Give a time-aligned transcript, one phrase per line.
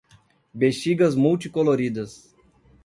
[0.51, 2.33] Bexigas multicoloridas